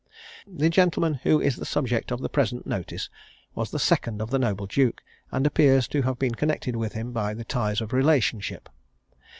[0.47, 3.07] The gentleman who is the subject of the present notice,
[3.53, 7.11] was the second of the noble duke, and appears to have been connected with him
[7.11, 8.67] by the ties of relationship.